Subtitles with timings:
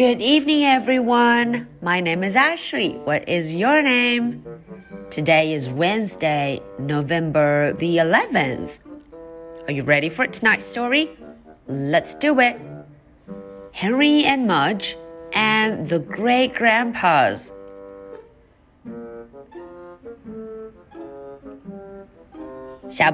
[0.00, 1.68] Good evening, everyone.
[1.82, 2.94] My name is Ashley.
[3.04, 4.42] What is your name?
[5.10, 8.78] Today is Wednesday, November the 11th.
[9.66, 11.10] Are you ready for tonight's story?
[11.66, 12.58] Let's do it.
[13.72, 14.96] Henry and Mudge
[15.34, 17.52] and the Great Grandpas.
[22.88, 23.12] 小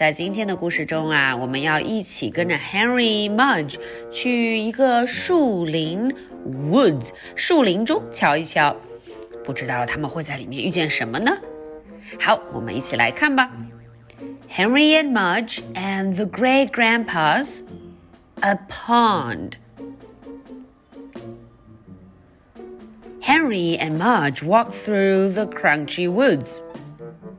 [0.00, 3.76] 在今天的故事中啊，我们要一起跟着 Henry Mudge
[4.12, 6.14] 去一个树林
[6.70, 8.76] woods 树林中瞧一瞧，
[9.44, 11.32] 不知道他们会在里面遇见什么呢？
[12.20, 13.50] 好，我们一起来看吧。
[14.50, 17.62] Henry and Mudge and the Great Grandpas,
[18.40, 19.52] a pond.
[23.20, 26.60] Henry and Mudge walked through the crunchy woods.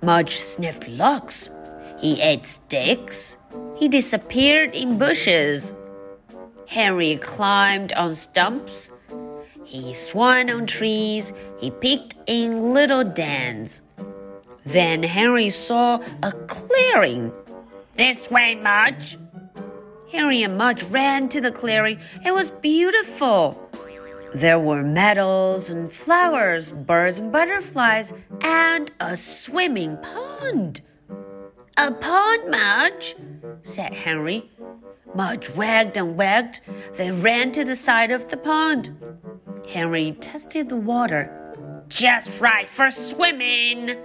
[0.00, 1.50] Mudge sniffed logs.
[1.99, 3.37] He ate sticks.
[3.75, 5.73] He disappeared in bushes.
[6.67, 8.91] Henry climbed on stumps.
[9.65, 11.33] He swung on trees.
[11.59, 13.81] He peeked in little dens.
[14.65, 17.31] Then Henry saw a clearing.
[17.93, 19.17] This way, Mudge.
[20.11, 21.99] Henry and Mudge ran to the clearing.
[22.25, 23.69] It was beautiful.
[24.33, 30.81] There were meadows and flowers, birds and butterflies, and a swimming pond.
[31.81, 33.15] A pond, Mudge,
[33.61, 34.51] said Henry.
[35.15, 36.59] Mudge wagged and wagged,
[36.95, 38.93] then ran to the side of the pond.
[39.65, 41.53] Henry tested the water.
[41.87, 43.95] Just right for swimming.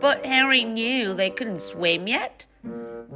[0.00, 2.44] But Henry knew they couldn't swim yet.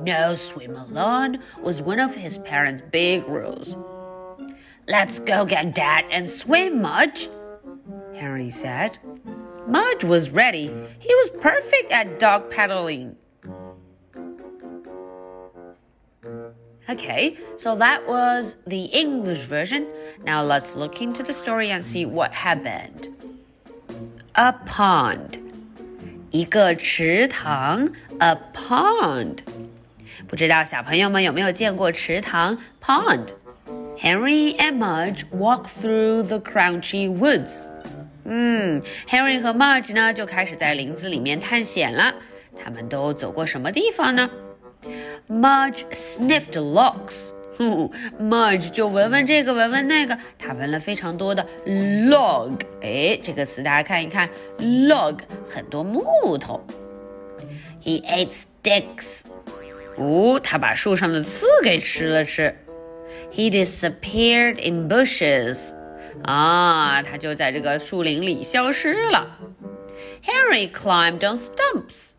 [0.01, 3.77] No swim alone was one of his parents' big rules.
[4.89, 7.29] Let's go get Dad and swim, Mudge,
[8.15, 8.97] Henry said.
[9.69, 10.69] Mudge was ready.
[10.99, 13.17] He was perfect at dog paddling.
[16.87, 19.87] Okay, so that was the English version.
[20.23, 23.09] Now let's look into the story and see what happened.
[24.35, 25.39] A pond.
[26.31, 29.39] 一个池塘，a pond。
[30.29, 33.29] 不知道小朋友们有没有见过池塘 pond。
[33.99, 37.61] Henry and Mudge walk through the crunchy woods。
[38.25, 42.15] 嗯，Henry hmm, 和 Mudge 呢就开始在林子里面探险了。
[42.63, 44.29] 他们都走过什么地方呢？
[45.30, 47.32] ？Mudge sniffed logs.
[48.18, 52.54] Mudge 就闻闻这个，闻闻那个，他闻了非常多的 log。
[52.82, 55.20] 哎，这个词大家看一看，log
[55.50, 56.66] 很多木头。
[57.84, 59.24] He ate sticks.
[59.98, 62.56] 哦，他把树上的刺给吃了吃。
[63.34, 65.72] he disappeared in bushes.
[66.24, 69.38] 啊，他就在这个树林里消失了。
[70.24, 72.12] Harry climbed on stumps.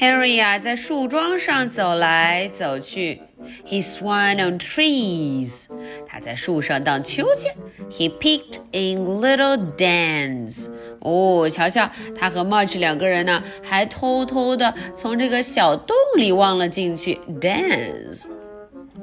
[0.00, 3.20] Harry 呀，在树桩上走来走去。
[3.68, 5.66] He swung on trees.
[6.06, 7.54] 他在树上荡秋千。
[7.90, 10.68] He peeked in little dens.
[11.00, 17.20] 哦，瞧瞧，他和 March 两个人呢，还偷偷的从这个小洞里望了进去。
[17.40, 18.24] Dens.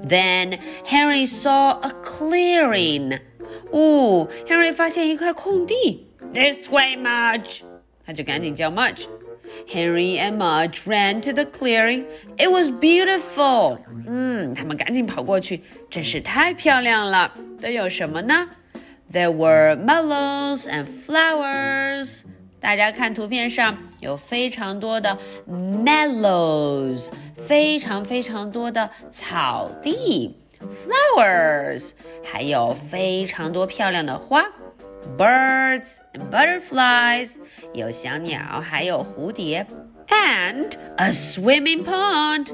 [0.08, 3.20] Then Henry saw a clearing.
[3.72, 6.08] 哦，Henry 发现一块空地。
[6.34, 7.62] This way, Mudge.
[8.06, 9.06] 他就赶紧叫 Mudge。
[9.68, 12.06] Henry and Mudge ran to the clearing.
[12.38, 13.80] It was beautiful.
[14.08, 17.34] 嗯，他们赶紧跑过去，真是太漂亮了。
[17.62, 18.50] 都有什么呢
[19.12, 22.24] ？There were melons and flowers.
[22.60, 25.18] 大家看图片上有非常多的
[25.50, 31.92] mellows，非常非常多的草地，flowers，
[32.24, 34.46] 还有非常多漂亮的花。
[35.17, 37.31] ；birds and butterflies，
[37.73, 39.65] 有小鸟，还有蝴蝶；
[40.09, 42.49] and a swimming pond，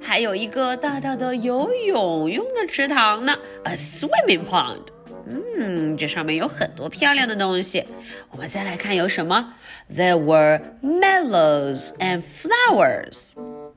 [0.00, 4.82] 还有一个大大的游泳用的池塘呢，a swimming pond。
[5.26, 7.84] 嗯，这上面有很多漂亮的东西。
[8.30, 9.54] 我们再来看有什么？
[9.94, 13.32] There were meadows and flowers,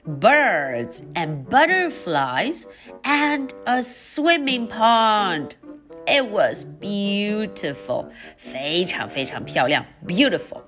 [0.06, 2.64] birds and butterflies,
[3.04, 5.56] and a swimming pond.
[6.07, 8.07] It was beautiful.
[8.37, 10.63] 非常非常漂亮, beautiful.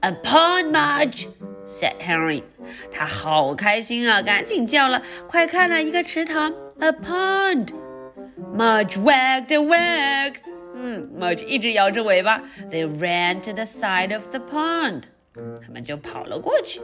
[0.00, 1.26] Upon Mudge
[1.66, 2.42] said Henry.
[2.90, 7.66] 他好开心啊,赶紧叫了,快看啊,一个池塘, a pond.
[7.66, 7.72] pond。
[8.54, 10.40] Mudge wagged and wagged，
[10.74, 12.42] 嗯，Mudge 一直摇着尾巴。
[12.70, 15.04] They ran to the side of the pond，
[15.34, 16.80] 他们就跑了过去。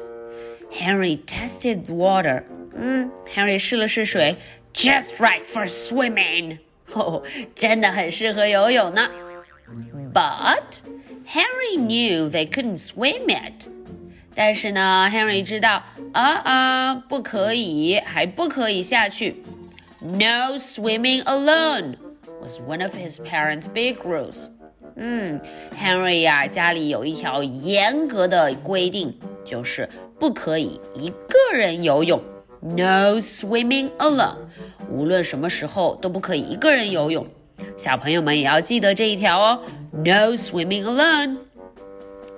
[0.73, 2.43] Henry tested water，
[2.75, 4.37] 嗯，Henry 试了试水
[4.73, 6.59] ，just right for swimming。
[6.94, 7.24] 哦，
[7.56, 9.10] 真的很适合游泳呢。
[10.14, 10.82] But
[11.28, 13.68] Henry knew they couldn't swim yet.
[14.36, 19.42] 但是呢，Henry 知道啊啊，不可以，还不可以下去。
[20.02, 21.96] No swimming alone
[22.42, 24.50] was one of his parents' big rules.
[24.96, 25.40] 嗯，
[25.76, 29.90] Henry 呀，家里有一条严格的规定，就是
[30.20, 32.22] 不可以一个人游泳。
[32.62, 34.38] No swimming alone，
[34.91, 37.27] 无论什么时候都不可以一个人游泳。
[37.77, 39.61] 小朋友们也要记得这一条哦。
[39.93, 41.39] No swimming alone.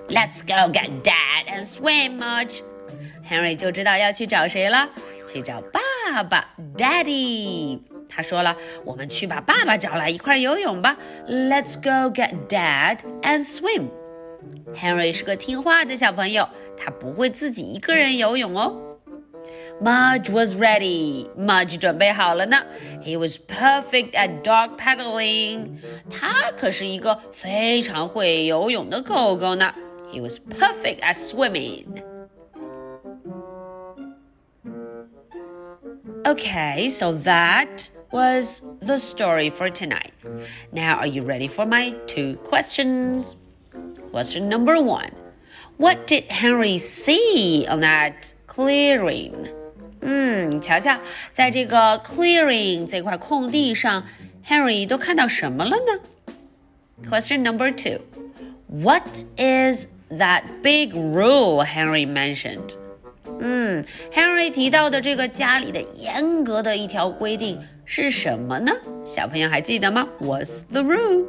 [0.09, 2.61] Let's go get Dad and swim much.
[3.29, 4.89] Henry 就知道要去找谁了，
[5.31, 7.79] 去找爸爸，Daddy。
[8.09, 10.97] 他说了，我们去把爸爸找来一块游泳吧。
[11.29, 13.85] Let's go get Dad and swim.
[14.75, 18.90] Henry 是个听话的小朋友，他不会自己一个人游泳哦。
[19.80, 21.28] Mudge was ready.
[21.36, 22.64] Mudge 准备好了呢。
[23.02, 25.78] He was perfect at dog paddling.
[26.10, 29.74] 他可是一个非常会游泳的狗狗呢。
[30.12, 32.02] He was perfect at swimming.
[36.24, 40.12] Okay, so that was the story for tonight.
[40.72, 43.36] Now, are you ready for my two questions?
[44.10, 45.12] Question number one
[45.76, 49.48] What did Henry see on that clearing?
[50.00, 50.98] 嗯，瞧瞧，
[51.32, 54.04] 在这个 clearing 这块空地上，
[54.46, 57.08] Henry 都看到什么了呢？
[57.08, 58.00] Question number two.
[58.68, 62.76] What is that big rule Henry mentioned?
[63.38, 68.72] 嗯，Henry 提到的这个家里的严格的一条规定是什么呢？
[69.04, 70.08] 小朋友还记得吗？
[70.20, 71.26] What's the rule?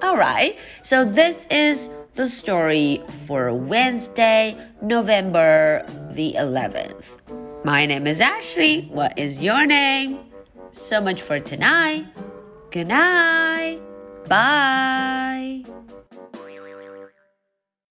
[0.00, 7.63] All right, so this is the story for Wednesday, November the 11th.
[7.63, 8.81] My name is Ashley.
[8.91, 10.19] What is your name?
[10.71, 12.05] So much for tonight.
[12.71, 13.79] Good night.
[14.27, 15.63] Bye.